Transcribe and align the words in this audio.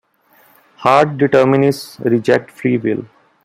Hard 0.77 1.19
determinists 1.19 1.99
reject 1.99 2.49
free 2.49 2.77
will. 2.79 3.05